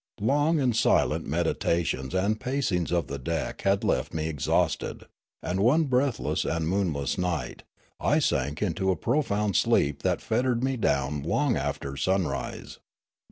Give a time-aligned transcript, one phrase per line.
[0.19, 5.03] Long and silent meditations and pacings of the deck had left me ex hausted,
[5.43, 7.61] and one breathless and moonless night
[7.99, 12.79] I sank into a profound sleep that fettered me down long after sunrise.